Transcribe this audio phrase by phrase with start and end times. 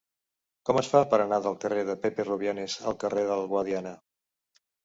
[0.69, 3.97] Com es fa per anar del carrer de Pepe Rubianes al carrer del Guadiana?